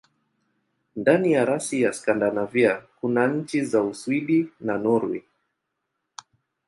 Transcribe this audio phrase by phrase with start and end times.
[0.95, 5.23] Ndani ya rasi ya Skandinavia kuna nchi za Uswidi na Norwei.